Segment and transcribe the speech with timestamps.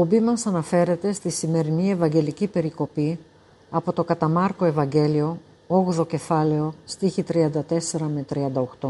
[0.00, 3.18] Εκπομπή μας αναφέρεται στη σημερινή Ευαγγελική Περικοπή
[3.70, 7.52] από το Καταμάρκο Ευαγγέλιο, 8ο κεφάλαιο, στίχη 34
[7.98, 8.24] με
[8.80, 8.88] 38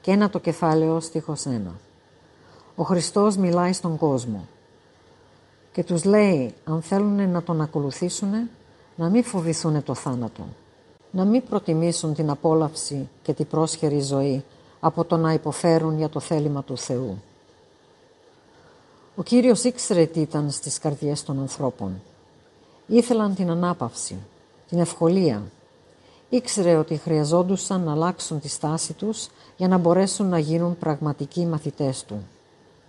[0.00, 1.50] και ένα το κεφάλαιο, στίχος 1.
[2.76, 4.46] Ο Χριστός μιλάει στον κόσμο
[5.72, 8.32] και τους λέει αν θέλουν να τον ακολουθήσουν
[8.96, 10.46] να μην φοβηθούν το θάνατο,
[11.10, 14.44] να μην προτιμήσουν την απόλαυση και την πρόσχερη ζωή
[14.80, 17.22] από το να υποφέρουν για το θέλημα του Θεού.
[19.16, 22.02] Ο Κύριος ήξερε τι ήταν στις καρδιές των ανθρώπων.
[22.86, 24.16] Ήθελαν την ανάπαυση,
[24.68, 25.42] την ευκολία.
[26.28, 32.04] Ήξερε ότι χρειαζόντουσαν να αλλάξουν τη στάση τους για να μπορέσουν να γίνουν πραγματικοί μαθητές
[32.04, 32.26] Του.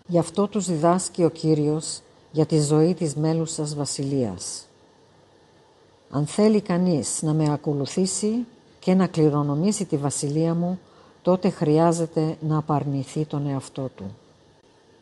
[0.07, 2.01] Γι' αυτό τους διδάσκει ο Κύριος
[2.31, 4.67] για τη ζωή της μέλουσας βασιλείας.
[6.09, 8.45] Αν θέλει κανείς να με ακολουθήσει
[8.79, 10.79] και να κληρονομήσει τη βασιλεία μου,
[11.21, 14.15] τότε χρειάζεται να απαρνηθεί τον εαυτό του.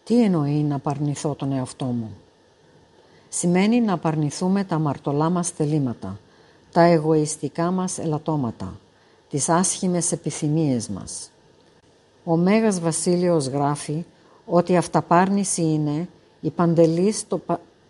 [0.04, 2.18] Τι εννοεί να απαρνηθώ τον εαυτό μου;
[3.30, 6.20] Σημαίνει να απαρνηθούμε τα μαρτωλά μας θελήματα,
[6.72, 8.80] τα εγωιστικά μας ελαττώματα,
[9.30, 11.32] τις άσχημες επιθυμίες μας.
[12.24, 14.06] Ο Μέγας Βασίλειος γράφει
[14.46, 16.08] ότι αυταπάρνηση είναι
[16.42, 17.26] η παντελής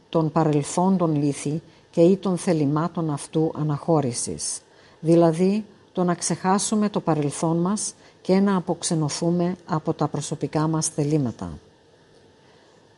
[0.09, 4.61] των παρελθόντων λύθη και ή των θελημάτων αυτού αναχώρησης,
[4.99, 11.59] δηλαδή το να ξεχάσουμε το παρελθόν μας και να αποξενωθούμε από τα προσωπικά μας θελήματα.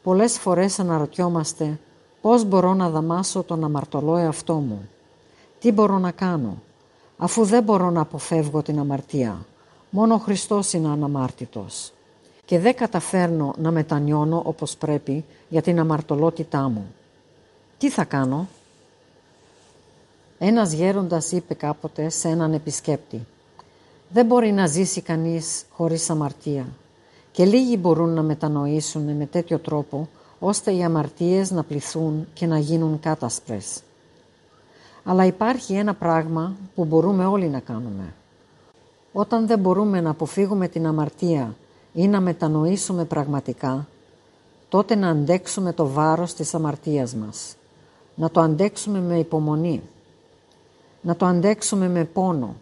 [0.05, 1.79] Πολλές φορές αναρωτιόμαστε
[2.21, 4.89] πώς μπορώ να δαμάσω τον αμαρτωλό εαυτό μου;
[5.59, 6.61] Τι μπορώ να κάνω,
[7.17, 9.45] αφού δεν μπορώ να αποφεύγω την αμαρτία;
[9.89, 11.91] Μόνο ο Χριστός είναι αναμάρτητος.
[12.45, 16.93] Και δεν καταφέρνω να μετανιώνω όπως πρέπει για την αμαρτωλότητά μου.
[17.77, 18.47] Τι θα κάνω;
[20.37, 23.25] Ένας γέροντας είπε κάποτε σε έναν επισκέπτη
[24.09, 26.65] «Δεν μπορεί να ζήσει κανείς χωρίς αμαρτία
[27.35, 30.09] και λίγοι μπορούν να μετανοήσουν με τέτοιο τρόπο
[30.39, 33.81] ώστε οι αμαρτίες να πληθούν και να γίνουν κάτασπρες.
[35.03, 38.13] Αλλά υπάρχει ένα πράγμα που μπορούμε όλοι να κάνουμε.
[39.13, 41.55] Όταν δεν μπορούμε να αποφύγουμε την αμαρτία
[41.93, 43.87] ή να μετανοήσουμε πραγματικά,
[44.69, 47.55] τότε να αντέξουμε το βάρος της αμαρτίας μας.
[48.15, 49.81] Να το αντέξουμε με υπομονή.
[51.01, 52.55] Να το αντέξουμε με πόνο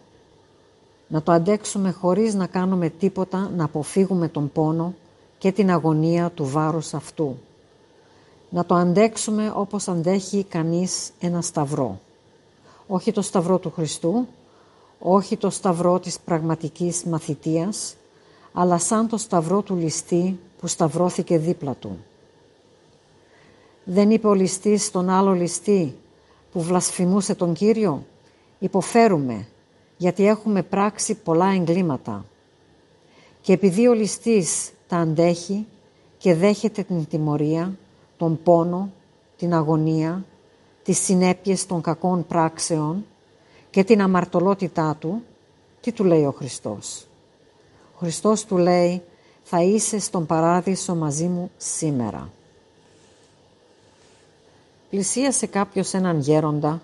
[1.08, 4.94] να το αντέξουμε χωρίς να κάνουμε τίποτα να αποφύγουμε τον πόνο
[5.38, 7.36] και την αγωνία του βάρους αυτού.
[8.50, 12.00] Να το αντέξουμε όπως αντέχει κανείς ένα σταυρό.
[12.86, 14.26] Όχι το σταυρό του Χριστού,
[14.98, 17.96] όχι το σταυρό της πραγματικής μαθητείας,
[18.52, 21.98] αλλά σαν το σταυρό του ληστή που σταυρώθηκε δίπλα του.
[23.84, 25.96] Δεν είπε ο ληστής στον άλλο ληστή
[26.52, 28.04] που βλασφημούσε τον Κύριο;
[28.58, 29.46] «Υποφέρουμε,
[29.96, 32.24] γιατί έχουμε πράξει πολλά εγκλήματα.
[33.40, 35.66] Και επειδή ο ληστής τα αντέχει
[36.18, 37.76] και δέχεται την τιμωρία,
[38.16, 38.90] τον πόνο,
[39.36, 40.24] την αγωνία,
[40.82, 43.04] τις συνέπειες των κακών πράξεων
[43.70, 45.22] και την αμαρτωλότητά του,
[45.80, 47.06] τι του λέει ο Χριστός;
[47.94, 49.02] Ο Χριστός του λέει
[49.42, 52.30] «Θα είσαι στον παράδεισο μαζί μου σήμερα».
[54.90, 56.82] Πλησίασε κάποιος έναν γέροντα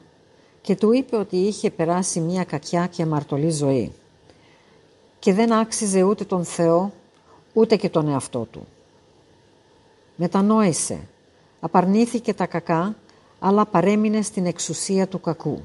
[0.61, 3.93] και του είπε ότι είχε περάσει μια κακιά και αμαρτωλή ζωή
[5.19, 6.93] και δεν άξιζε ούτε τον Θεό
[7.53, 8.67] ούτε και τον εαυτό του.
[10.17, 11.01] Μετανόησε,
[11.61, 12.97] απαρνήθηκε τα κακά
[13.39, 15.63] αλλά παρέμεινε στην εξουσία του κακού.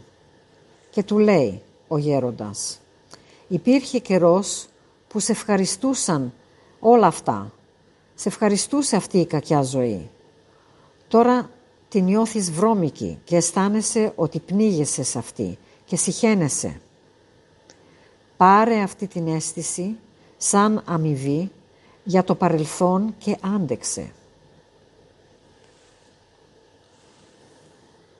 [0.91, 2.79] Και του λέει ο γέροντας
[3.47, 4.67] «Υπήρχε καιρός
[5.07, 6.33] που σε ευχαριστούσαν
[6.79, 7.51] όλα αυτά.
[8.15, 10.09] Σε ευχαριστούσε αυτή η κακιά ζωή.
[11.07, 11.49] Τώρα
[11.95, 16.81] την νιώθεις βρώμικη και αισθάνεσαι ότι πνίγεσαι σε αυτή και συχαίνεσαι.
[18.37, 19.97] Πάρε αυτή την αίσθηση
[20.37, 21.51] σαν αμοιβή
[22.03, 24.11] για το παρελθόν και άντεξε.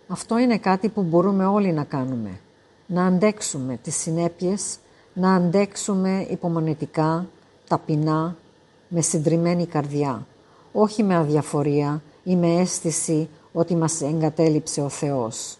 [0.08, 2.40] Αυτό είναι κάτι που μπορούμε όλοι να κάνουμε.
[2.88, 4.78] Να αντέξουμε τις συνέπειες,
[5.14, 7.28] να αντέξουμε υπομονετικά,
[7.68, 8.36] ταπεινά,
[8.88, 10.28] με συντριμμένη καρδιά.
[10.72, 15.58] Όχι με αδιαφορία ή με αίσθηση ότι μας εγκατέλειψε ο Θεός.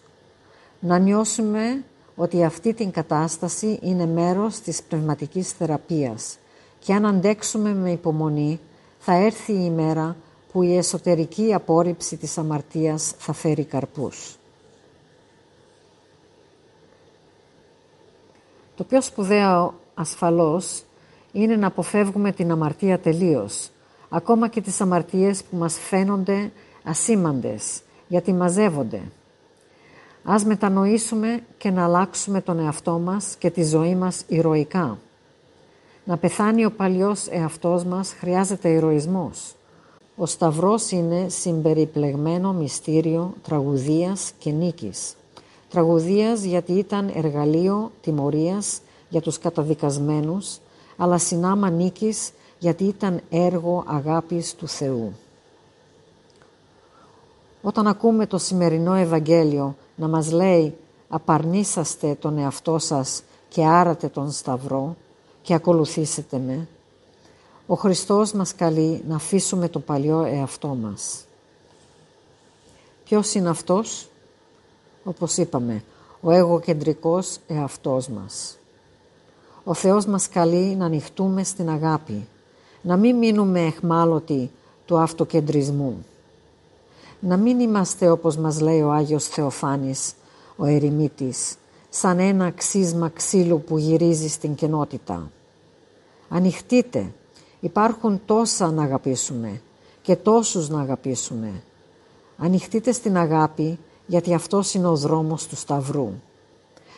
[0.80, 1.84] να νιώσουμε
[2.16, 6.38] ότι αυτή την κατάσταση είναι μέρος της πνευματικής θεραπείας
[6.78, 8.60] και αν αντέξουμε με υπομονή
[8.98, 10.16] θα έρθει η ημέρα
[10.52, 14.36] που η εσωτερική απόρριψη της αμαρτίας θα φέρει καρπούς.
[18.76, 20.82] Το πιο σπουδαίο ασφαλώς
[21.32, 23.70] είναι να αποφεύγουμε την αμαρτία τελείως,
[24.08, 26.52] ακόμα και τις αμαρτίες που μας φαίνονται
[26.84, 29.02] ασήμαντες, γιατί μαζεύονται.
[30.24, 34.98] Ας μετανοήσουμε και να αλλάξουμε τον εαυτό μας και τη ζωή μας ηρωικά.
[36.04, 39.54] Να πεθάνει ο παλιός εαυτός μας χρειάζεται ηρωισμός.
[40.16, 45.14] Ο Σταυρός είναι συμπεριπλεγμένο μυστήριο τραγουδίας και νίκης.
[45.70, 50.58] Τραγουδίας γιατί ήταν εργαλείο τιμωρίας για τους καταδικασμένους,
[50.96, 55.12] αλλά συνάμα νίκης γιατί ήταν έργο αγάπης του Θεού.
[57.66, 60.74] Όταν ακούμε το σημερινό Ευαγγέλιο να μας λέει
[61.08, 64.96] «Απαρνήσαστε τον εαυτό σας και άρατε τον Σταυρό
[65.42, 66.68] και ακολουθήσετε με»,
[67.66, 71.24] ο Χριστός μας καλεί να αφήσουμε το παλιό εαυτό μας.
[73.04, 74.08] Ποιος είναι αυτός;
[75.04, 75.84] Όπως είπαμε,
[76.20, 78.58] ο εγωκεντρικός εαυτός μας.
[79.64, 82.28] Ο Θεός μας καλεί να ανοιχτούμε στην αγάπη,
[82.82, 84.50] να μην μείνουμε εχμάλωτοι
[84.86, 86.04] του αυτοκεντρισμού.
[87.20, 90.14] Να μην είμαστε όπως μας λέει ο Άγιος Θεοφάνης,
[90.56, 91.56] ο ερημίτης,
[91.88, 95.30] σαν ένα ξύσμα ξύλου που γυρίζει στην κενότητα.
[96.28, 97.12] Ανοιχτείτε,
[97.60, 99.60] υπάρχουν τόσα να αγαπήσουμε
[100.02, 101.62] και τόσους να αγαπήσουμε.
[102.36, 106.10] Ανοιχτείτε στην αγάπη γιατί αυτός είναι ο δρόμος του Σταυρού.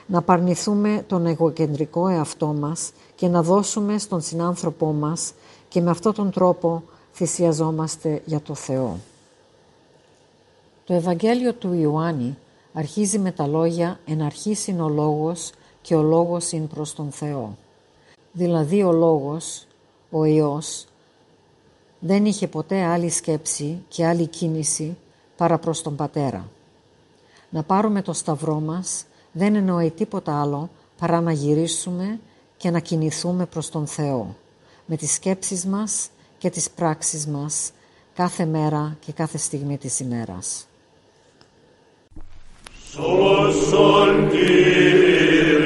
[0.07, 5.33] Να παρνηθούμε τον εγωκεντρικό εαυτό μας και να δώσουμε στον συνάνθρωπό μας
[5.69, 6.83] και με αυτόν τον τρόπο
[7.13, 8.99] θυσιαζόμαστε για το Θεό.
[10.89, 12.39] Το Ευαγγέλιο του Ιωάννη
[12.73, 15.51] αρχίζει με τα λόγια «Εν αρχής είναι ο Λόγος
[15.83, 17.57] και ο Λόγος είναι προς τον Θεό».
[18.33, 19.67] Δηλαδή ο Λόγος,
[20.11, 20.87] ο Υιός,
[21.99, 24.97] δεν είχε ποτέ άλλη σκέψη και άλλη κίνηση
[25.37, 26.49] παρά προς τον Πατέρα.
[27.51, 32.21] Να πάρουμε το σταυρό μας δεν εννοεί τίποτα άλλο παρά να γυρίσουμε
[32.57, 34.37] και να κινηθούμε προς τον Θεό
[34.87, 37.71] με τις σκέψεις μας και τις πράξεις μας
[38.15, 40.67] κάθε μέρα και κάθε στιγμή της ημέρας.
[42.95, 45.58] So soldi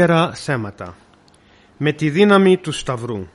[0.00, 0.96] επίκαιρα θέματα.
[1.76, 3.26] Με τη δύναμη του Σταυρού.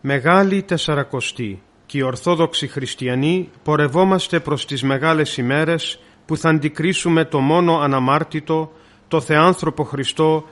[0.00, 7.40] Μεγάλη Τεσσαρακοστή και οι Ορθόδοξοι Χριστιανοί πορευόμαστε προς τις μεγάλες ημέρες που θα αντικρίσουμε το
[7.40, 8.72] μόνο αναμάρτητο,
[9.08, 10.44] το Θεάνθρωπο Χριστό,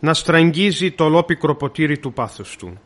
[0.00, 2.78] να στραγγίζει το λόπικρο ποτήρι του πάθους Του.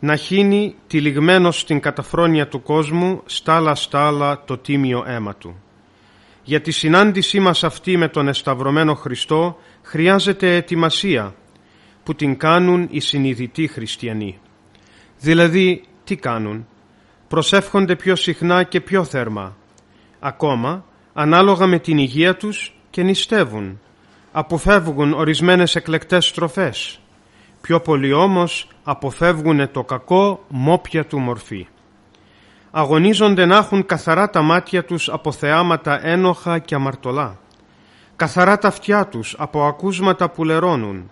[0.00, 5.56] Να χύνει τυλιγμένο στην καταφρόνια του κόσμου στάλα στάλα το τίμιο αίμα Του.
[6.48, 11.34] Για τη συνάντησή μας αυτή με τον Εσταυρωμένο Χριστό χρειάζεται ετοιμασία
[12.02, 14.38] που την κάνουν οι συνειδητοί χριστιανοί.
[15.20, 16.66] Δηλαδή, τι κάνουν;
[17.28, 19.56] Προσεύχονται πιο συχνά και πιο θέρμα.
[20.20, 23.80] Ακόμα, ανάλογα με την υγεία τους και νηστεύουν.
[24.32, 27.00] Αποφεύγουν ορισμένες εκλεκτές στροφές.
[27.60, 31.66] Πιο πολύ όμως αποφεύγουν το κακό μόπια του μορφή.
[32.70, 37.38] Αγωνίζονται να έχουν καθαρά τα μάτια τους από θεάματα ένοχα και αμαρτωλά
[38.18, 41.10] καθαρά τα αυτιά τους από ακούσματα που λερώνουν,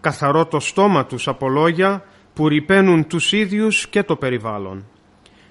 [0.00, 4.86] καθαρό το στόμα τους από λόγια που ρηπαίνουν τους ίδιους και το περιβάλλον,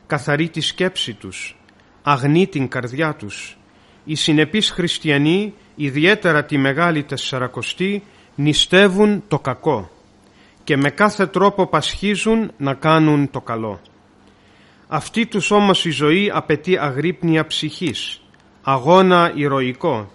[0.08, 1.58] καθαρή τη σκέψη τους,
[2.02, 3.58] αγνή την καρδιά τους.
[4.04, 8.04] Οι συνεπείς χριστιανοί, ιδιαίτερα τη Μεγάλη Τεσσαρακοστή,
[8.36, 9.90] νηστεύουν το κακό
[10.64, 13.80] και με κάθε τρόπο πασχίζουν να κάνουν το καλό.
[14.94, 18.22] Αυτή τους όμως η ζωή απαιτεί αγρύπνια ψυχής,
[18.62, 20.12] αγώνα ηρωικό,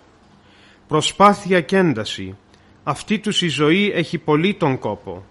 [0.89, 2.37] προσπάθεια και ένταση.
[2.83, 5.25] Αυτή τους η ζωή έχει πολύ τον κόπο.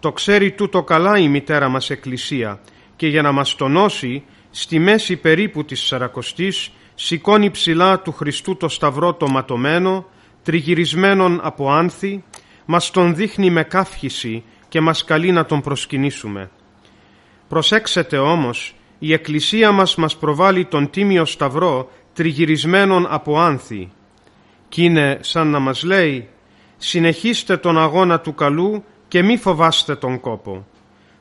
[0.00, 2.60] Το ξέρει τούτο καλά η μητέρα μας Εκκλησία
[2.96, 8.68] και για να μας τονώσει στη μέση περίπου της Σαρακοστής σηκώνει ψηλά του Χριστού το
[8.68, 10.06] σταυρό το ματωμένο,
[10.42, 12.24] τριγυρισμένον από άνθη,
[12.64, 16.50] μας τον δείχνει με καύχηση και μας καλεί να τον προσκυνήσουμε.
[17.48, 23.90] Προσέξετε όμως, η Εκκλησία μας μας προβάλλει τον Τίμιο Σταυρό τριγυρισμένον από άνθη
[24.68, 26.28] κι είναι σαν να μας λέει
[26.76, 30.66] «Συνεχίστε τον αγώνα του καλού και μη φοβάστε τον κόπο.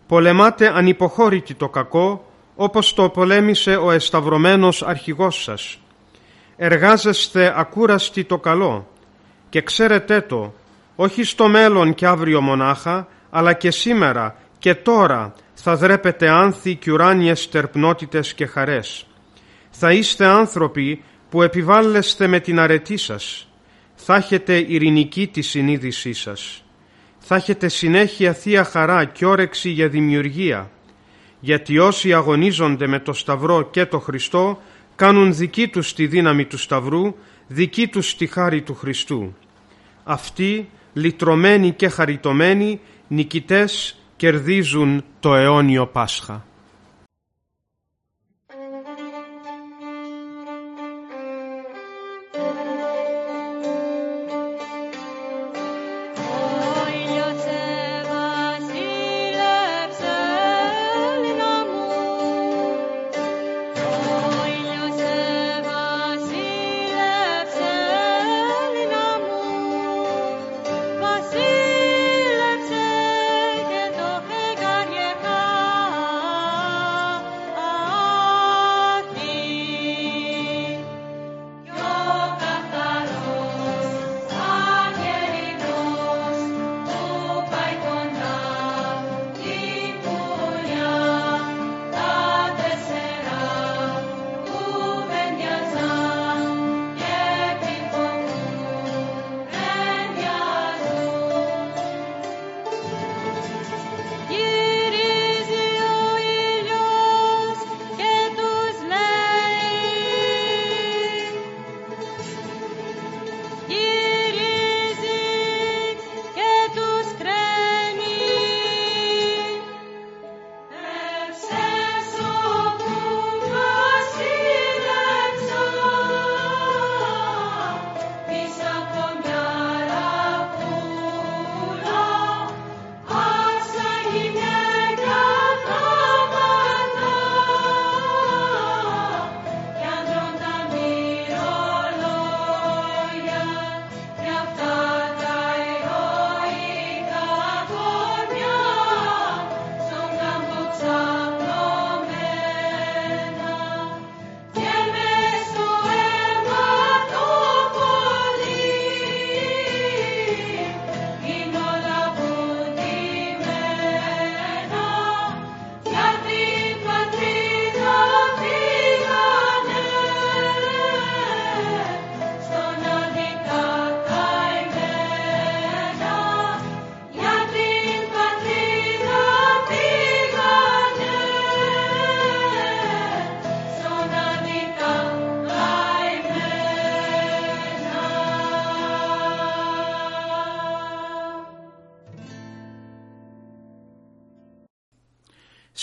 [0.08, 5.80] Πολεμάτε ανυποχώρητη το κακό όπως το πολέμησε ο εσταυρωμένος αρχηγός σας.
[6.56, 8.88] Εργάζεστε ακούραστη το καλό
[9.50, 10.54] και ξέρετε το,
[10.96, 16.92] όχι στο μέλλον και αύριο μονάχα, αλλά και σήμερα και τώρα θα δρέπετε άνθη και
[16.92, 19.06] ουράνιες τερπνότητες και χαρές.
[19.70, 23.48] Θα είστε άνθρωποι που επιβάλλεστε με την αρετή σας.
[23.96, 26.64] Θα έχετε ειρηνική τη συνείδησή σας.
[27.20, 30.72] Θα έχετε συνέχεια θεία χαρά και όρεξη για δημιουργία.
[31.40, 34.62] Γιατί όσοι αγωνίζονται με το Σταυρό και το Χριστό
[34.96, 37.16] κάνουν δική τους τη δύναμη του Σταυρού,
[37.48, 39.36] δική τους τη χάρη του Χριστού.
[40.04, 46.46] Αυτοί, λυτρωμένοι και χαριτωμένοι, νικητές κερδίζουν το αιώνιο Πάσχα.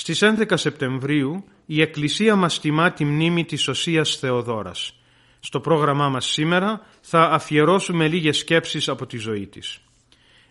[0.07, 4.95] Στις 11 Σεπτεμβρίου η Εκκλησία μας τιμά τη μνήμη της Οσίας Θεοδόρας.
[5.41, 9.79] Στο πρόγραμμά μας σήμερα θα αφιερώσουμε λίγες σκέψεις από τη ζωή της.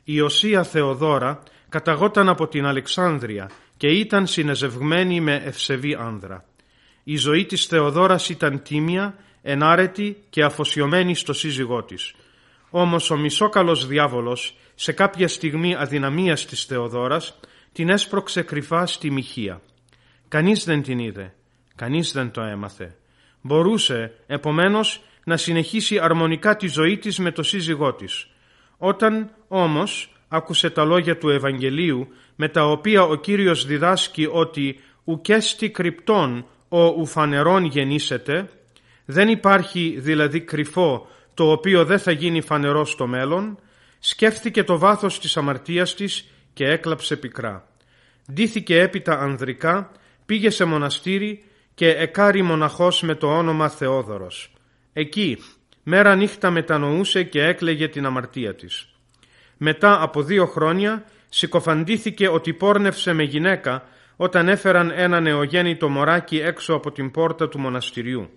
[0.03, 6.45] Η Οσία Θεοδόρα καταγόταν από την Αλεξάνδρεια και ήταν συνεζευγμένη με ευσεβή άνδρα.
[7.03, 12.13] Η ζωή της Θεοδόρας ήταν τίμια, ενάρετη και αφοσιωμένη στο σύζυγό της.
[12.69, 17.39] Όμως ο μισόκαλος διάβολος σε κάποια στιγμή αδυναμίας της Θεοδόρας
[17.75, 19.61] την έσπρωξε κρυφά στη μοιχεία.
[20.27, 21.33] Κανείς δεν την είδε,
[21.75, 22.95] κανείς δεν το έμαθε.
[23.41, 28.27] Μπορούσε, επομένως, να συνεχίσει αρμονικά τη ζωή της με το σύζυγό της.
[28.77, 35.69] Όταν, όμως, άκουσε τα λόγια του Ευαγγελίου, με τα οποία ο Κύριος διδάσκει ότι «ουκέστη
[35.69, 38.49] κρυπτών ο ουφανερών γεννήσεται»,
[39.05, 43.59] δεν υπάρχει δηλαδή κρυφό το οποίο δεν θα γίνει φανερό στο μέλλον,
[43.99, 47.67] σκέφτηκε το βάθος της αμαρτίας της και έκλαψε πικρά.
[48.31, 49.91] Ντύθηκε έπειτα ανδρικά,
[50.25, 51.43] πήγε σε μοναστήρι
[51.73, 54.53] και εκάρει μοναχός με το όνομα Θεόδωρος.
[54.93, 55.37] Εκεί,
[55.83, 58.87] μέρα νύχτα μετανοούσε και έκλαιγε την αμαρτία της.
[59.57, 63.83] Μετά από δύο χρόνια συκοφαντήθηκε ότι πόρνευσε με γυναίκα
[64.15, 68.29] όταν έφεραν ένα νεογέννητο μωράκι έξω από την πόρτα του μοναστηριού.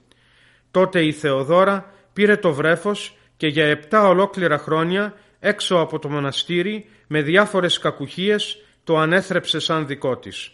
[0.70, 6.88] Τότε η Θεοδόρα πήρε το βρέφος και για επτά ολόκληρα χρόνια έξω από το μοναστήρι
[7.07, 10.52] με διάφορες κακουχίες το ανέθρεψε σαν δικό της.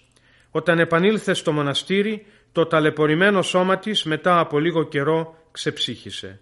[0.50, 6.40] Όταν επανήλθε στο μοναστήρι το ταλαιπωρημένο σώμα της μετά από λίγο καιρό ξεψύχησε.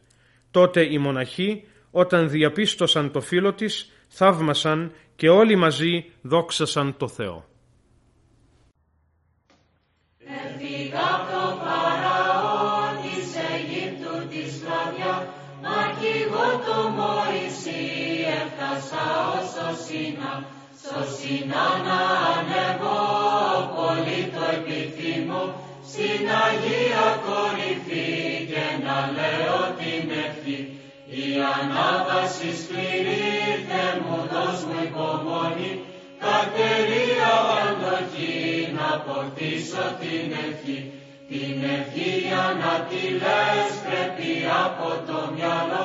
[0.51, 7.45] Τότε οι μοναχοί όταν διαπίστωσαν το φίλο της θαύμασαν και όλοι μαζί δόξασαν το Θεό.
[19.93, 22.01] Στο Σινά να
[22.35, 23.01] ανεβώ,
[23.77, 25.43] πολύ το επιθυμώ,
[25.91, 28.11] στην Αγία κορυφή
[28.51, 30.59] και να λέω την ευχή.
[31.21, 33.29] Η ανάβαση σκληρή,
[33.69, 35.73] Θε μου δώσ' μου υπομονή,
[36.25, 37.33] κατερία
[37.63, 40.79] αντοχή, να αποκτήσω την ευχή.
[41.31, 44.33] Την ευχή για να τη λες πρέπει
[44.65, 45.82] από το μυαλό, να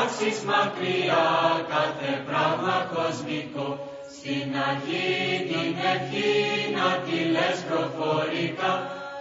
[0.00, 1.26] πετάξεις μακριά
[1.72, 3.68] κάθε πράγμα κοσμικό.
[4.16, 5.12] Στην αρχή
[5.50, 6.34] την ευχή
[6.76, 8.72] να τη λες προφορικά.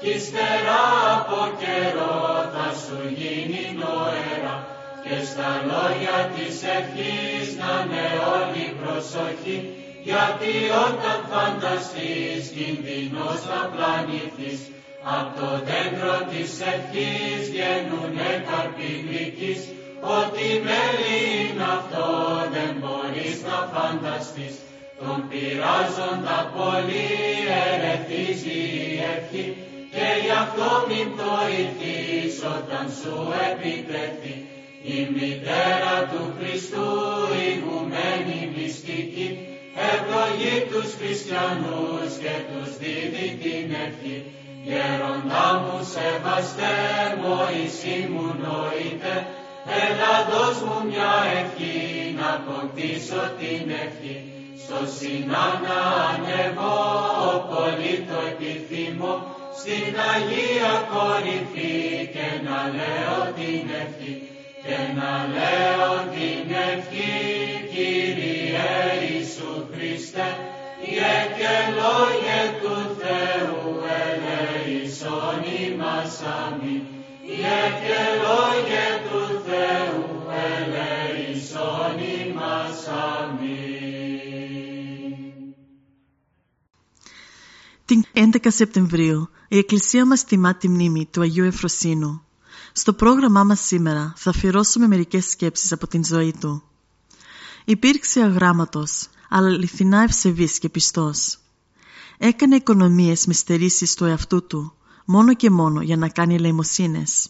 [0.02, 0.82] Κι ύστερα
[1.16, 2.18] από καιρό
[2.54, 4.56] θα σου γίνει νοέρα.
[5.04, 9.58] Και στα λόγια της ευχής να είναι όλη προσοχή.
[10.10, 10.54] Γιατί
[10.88, 14.60] όταν φανταστείς κινδυνός θα πλανηθείς.
[15.18, 18.92] Απ' το δέντρο της ευχής βγαίνουνε καρποί
[20.02, 22.08] Ό,τι μέλη είναι αυτό
[22.54, 24.56] δεν μπορείς να φανταστείς.
[25.00, 27.10] Τον πειράζοντα πολύ
[27.66, 29.46] ερεθίζει η ευχή
[29.94, 33.16] και γι' αυτό μην πτωηθείς όταν σου
[33.50, 34.36] επιτεθεί.
[34.84, 36.90] Η μητέρα του Χριστού
[37.50, 39.28] ηγουμένη μυστική
[39.92, 44.18] ευλογεί τους χριστιανούς και τους δίδει την ευχή.
[44.64, 46.78] Γέροντά μου σεβαστέ,
[47.22, 49.14] Μωυσή μου νοείτε,
[49.78, 54.16] Έλα δώσ' μου μια ευχή να αποκτήσω την ευχή.
[54.64, 55.80] Στο Σινά να
[56.10, 56.78] ανεβώ,
[57.52, 59.14] πολύ το επιθυμώ,
[59.60, 64.14] στην Αγία κορυφή και να λέω την ευχή.
[64.66, 67.18] Και να λέω την ευχή,
[67.74, 68.70] Κύριε
[69.10, 70.28] Ιησού Χριστέ,
[70.90, 73.64] Ιε και λόγια του Θεού
[74.04, 76.82] ελέησον ημάς αμήν.
[77.32, 78.88] Ιε και λόγια
[81.80, 82.40] του
[87.86, 92.22] Την 11 Σεπτεμβρίου η Εκκλησία μας τιμά τη μνήμη του Αγίου Εφροσύνου.
[92.74, 96.64] Στο πρόγραμμά μας σήμερα θα αφιερώσουμε μερικές σκέψεις από την ζωή του.
[97.66, 101.40] Υπήρξε αγράμματος, αλλά αληθινά ευσεβής και πιστός.
[102.18, 104.74] Έκανε οικονομίες με στερήσεις του εαυτού του,
[105.06, 107.30] μόνο και μόνο για να κάνει ελεημοσύνες.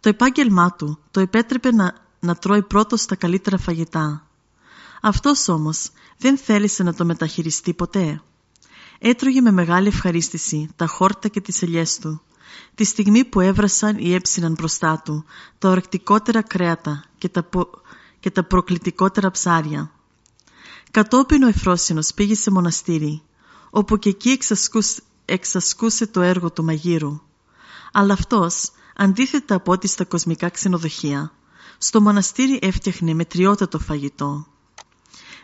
[0.00, 4.26] Το επάγγελμά του το επέτρεπε να, να τρώει πρώτος τα καλύτερα φαγητά.
[5.00, 8.22] Αυτός όμως δεν θέλησε να το μεταχειριστεί ποτέ.
[8.98, 12.22] Έτρωγε με μεγάλη ευχαρίστηση τα χόρτα και τις ελιές του,
[12.74, 15.24] τη στιγμή που έβρασαν ή έψιναν μπροστά του
[15.58, 17.48] τα ορεκτικότερα κρέατα και τα,
[18.20, 19.90] και τα προκλητικότερα ψάρια.
[20.90, 23.22] Κατόπιν ο Εφρόσινος πήγε σε μοναστήρι,
[23.70, 27.20] όπου και εκεί εξασκούσε, εξασκούσε το έργο του μαγείρου.
[27.92, 31.32] Αλλά αυτός, αντίθετα από ό,τι στα κοσμικά ξενοδοχεία,
[31.86, 34.46] στο μοναστήρι έφτιαχνε μετριότατο φαγητό.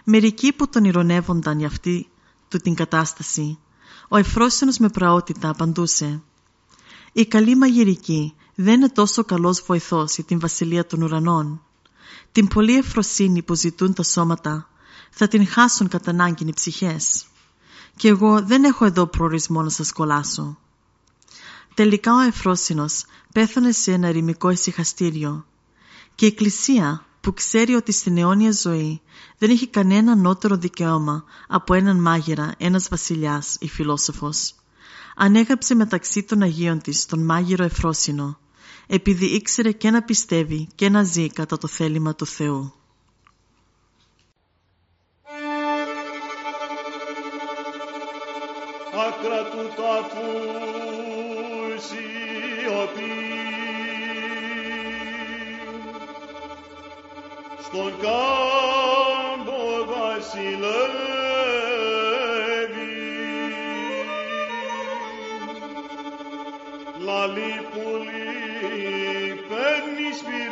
[0.05, 2.09] Μερικοί που τον ηρωνεύονταν για αυτή
[2.48, 3.59] του την κατάσταση,
[4.09, 6.22] ο Εφρόσινος με πραότητα απαντούσε
[7.12, 11.62] «Η καλή μαγειρική δεν είναι τόσο καλός βοηθός για την βασιλεία των ουρανών.
[12.33, 14.68] Την πολλή εφροσύνη που ζητούν τα σώματα
[15.11, 17.26] θα την χάσουν κατά ανάγκη οι ψυχές.
[17.96, 20.59] Και εγώ δεν έχω εδώ προορισμό να σας κολλάσω».
[21.74, 25.44] Τελικά ο Εφρόσινος πέθανε σε ένα ερημικό ησυχαστήριο
[26.20, 29.00] και η Εκκλησία που ξέρει ότι στην αιώνια ζωή
[29.38, 34.54] δεν έχει κανένα νότερο δικαίωμα από έναν μάγειρα, ένας βασιλιάς ή φιλόσοφος.
[35.16, 38.38] Ανέγραψε μεταξύ των Αγίων της τον μάγειρο Εφρόσινο,
[38.87, 42.72] επειδή ήξερε και να πιστεύει και να ζει κατά το θέλημα του Θεού.
[49.09, 51.00] Άκρα του τάφου
[57.72, 60.90] στον κάμπο βασιλεύει.
[66.98, 68.24] Λαλή πουλί
[69.48, 70.50] παίρνεις σπυρί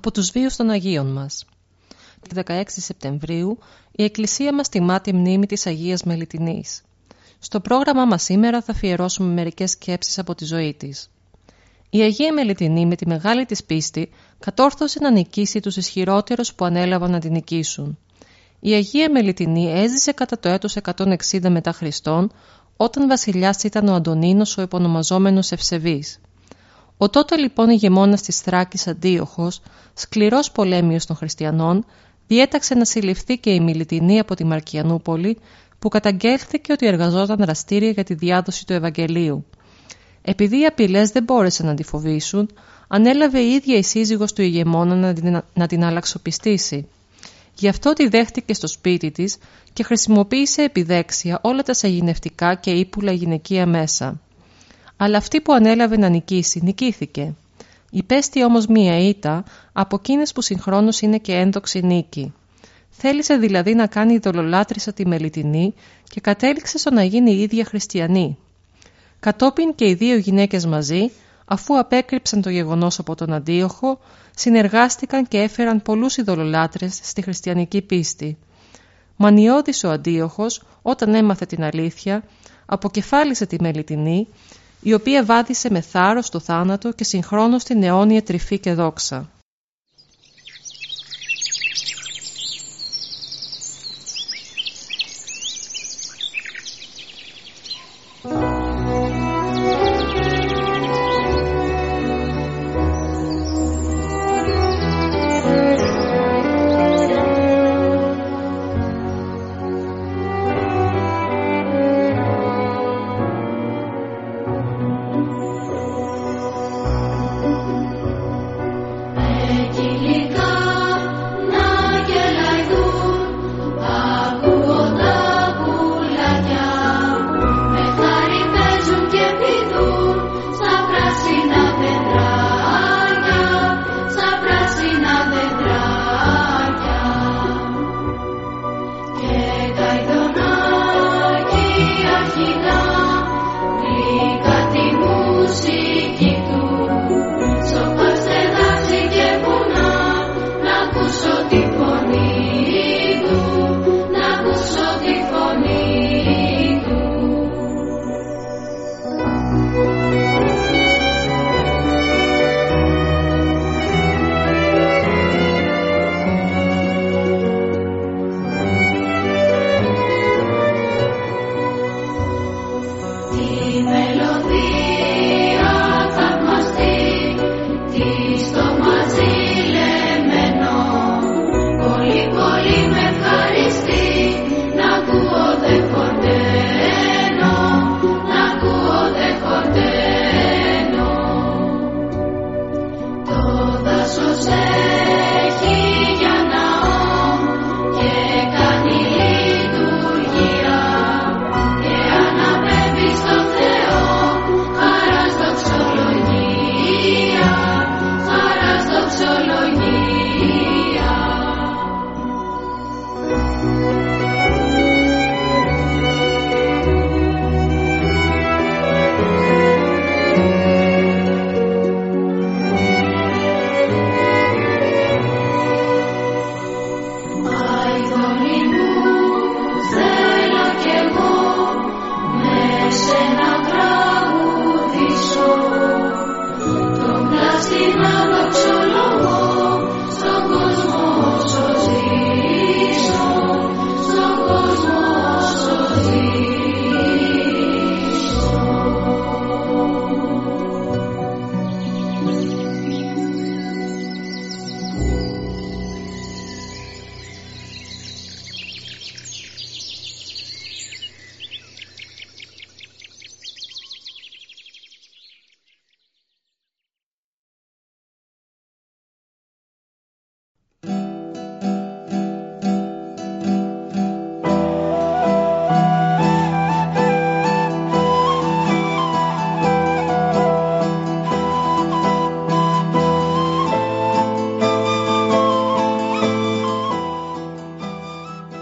[0.00, 1.44] από τους βίους των Αγίων μας.
[2.20, 3.58] Τη 16 Σεπτεμβρίου
[3.92, 6.82] η Εκκλησία μας τιμά τη μνήμη της Αγίας Μελιτινής.
[7.38, 11.10] Στο πρόγραμμά μας σήμερα θα αφιερώσουμε μερικές σκέψεις από τη ζωή της.
[11.90, 17.10] Η Αγία Μελιτινή με τη μεγάλη της πίστη κατόρθωσε να νικήσει τους ισχυρότερους που ανέλαβαν
[17.10, 17.98] να την νικήσουν.
[18.60, 22.32] Η Αγία Μελιτινή έζησε κατά το έτος 160 μετά Χριστόν
[22.76, 26.20] όταν βασιλιάς ήταν ο Αντωνίνος ο επωνομαζόμενος Ευσεβής.
[27.02, 29.60] Ο τότε λοιπόν ηγεμόνας της Θράκης Αντίοχος,
[29.94, 31.84] σκληρός πολέμιος των χριστιανών,
[32.26, 35.38] διέταξε να συλληφθεί και η Μιλιτινή από τη Μαρκιανούπολη,
[35.78, 39.44] που καταγγέλθηκε ότι εργαζόταν δραστήρια για τη διάδοση του Ευαγγελίου.
[40.22, 42.50] Επειδή οι απειλές δεν μπόρεσαν να τη φοβήσουν,
[42.88, 46.86] ανέλαβε η ίδια η σύζυγος του ηγεμόνα να την, να την αλλαξοπιστήσει.
[47.54, 49.36] Γι' αυτό τη δέχτηκε στο σπίτι της
[49.72, 54.20] και χρησιμοποίησε επιδέξια όλα τα σαγηνευτικά και ύπουλα γυναικεία μέσα.
[55.02, 57.34] Αλλά αυτή που ανέλαβε να νικήσει, νικήθηκε.
[57.90, 62.32] Υπέστη όμως μία ήττα από εκείνες που συγχρόνως είναι και ένδοξη νίκη.
[62.90, 65.74] Θέλησε δηλαδή να κάνει ειδωλολάτρησα τη Μελιτινή
[66.08, 68.38] και κατέληξε στο να γίνει η ίδια χριστιανή.
[69.20, 71.10] Κατόπιν και οι δύο γυναίκες μαζί,
[71.44, 73.98] αφού απέκρυψαν το γεγονός από τον Αντίοχο,
[74.34, 78.38] συνεργάστηκαν και έφεραν πολλούς ειδωλολάτρες στη χριστιανική πίστη.
[79.16, 82.22] Μανιώδης ο Αντίοχος, όταν έμαθε την αλήθεια,
[82.66, 84.26] αποκεφάλισε τη Μελιτινή,
[84.82, 89.28] η οποία βάδισε με θάρρος το θάνατο και συγχρόνως την αιώνια τρυφή και δόξα.